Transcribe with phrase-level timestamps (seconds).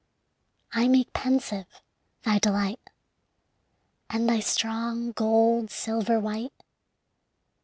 [0.71, 1.67] I make pensive
[2.23, 2.79] thy delight,
[4.09, 6.53] And thy strong gold silver white.